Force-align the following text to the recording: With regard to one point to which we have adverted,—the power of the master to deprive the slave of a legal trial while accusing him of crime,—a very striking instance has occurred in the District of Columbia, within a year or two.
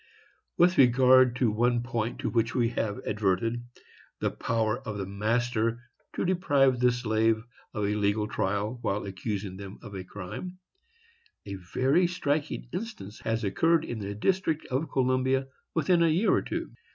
With 0.57 0.79
regard 0.79 1.35
to 1.35 1.51
one 1.51 1.83
point 1.83 2.17
to 2.21 2.31
which 2.31 2.55
we 2.55 2.69
have 2.69 3.01
adverted,—the 3.05 4.31
power 4.31 4.79
of 4.81 4.97
the 4.97 5.05
master 5.05 5.79
to 6.15 6.25
deprive 6.25 6.79
the 6.79 6.91
slave 6.91 7.43
of 7.71 7.83
a 7.83 7.93
legal 7.93 8.27
trial 8.27 8.79
while 8.81 9.05
accusing 9.05 9.59
him 9.59 9.77
of 9.83 9.93
crime,—a 10.07 11.53
very 11.75 12.07
striking 12.07 12.67
instance 12.73 13.19
has 13.19 13.43
occurred 13.43 13.85
in 13.85 13.99
the 13.99 14.15
District 14.15 14.65
of 14.71 14.89
Columbia, 14.91 15.45
within 15.75 16.01
a 16.01 16.07
year 16.07 16.31
or 16.33 16.41
two. 16.41 16.71